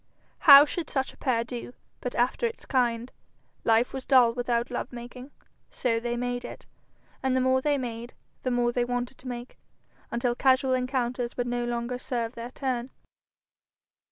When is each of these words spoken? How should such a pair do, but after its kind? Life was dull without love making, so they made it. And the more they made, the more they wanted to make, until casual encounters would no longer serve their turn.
How 0.49 0.65
should 0.65 0.89
such 0.89 1.13
a 1.13 1.17
pair 1.17 1.43
do, 1.43 1.73
but 1.99 2.15
after 2.15 2.47
its 2.47 2.65
kind? 2.65 3.11
Life 3.63 3.93
was 3.93 4.03
dull 4.03 4.33
without 4.33 4.71
love 4.71 4.91
making, 4.91 5.29
so 5.69 5.99
they 5.99 6.17
made 6.17 6.43
it. 6.43 6.65
And 7.21 7.37
the 7.37 7.39
more 7.39 7.61
they 7.61 7.77
made, 7.77 8.15
the 8.41 8.49
more 8.49 8.71
they 8.71 8.83
wanted 8.83 9.19
to 9.19 9.27
make, 9.27 9.59
until 10.09 10.33
casual 10.33 10.73
encounters 10.73 11.37
would 11.37 11.45
no 11.45 11.65
longer 11.65 11.99
serve 11.99 12.33
their 12.33 12.49
turn. 12.49 12.89